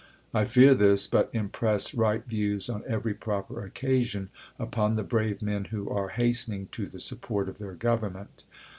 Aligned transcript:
I 0.33 0.45
fear 0.45 0.73
this; 0.73 1.05
but 1.05 1.29
im 1.31 1.49
press 1.49 1.93
right 1.93 2.25
views, 2.25 2.71
on 2.71 2.81
every 2.87 3.13
proper 3.13 3.63
occasion, 3.63 4.29
upon 4.57 4.95
the 4.95 5.03
brave 5.03 5.43
men 5.43 5.65
who 5.65 5.91
are 5.91 6.09
hastening 6.09 6.69
to 6.71 6.87
the 6.87 6.99
support 6.99 7.47
of 7.47 7.59
their 7.59 7.75
Government. 7.75 8.43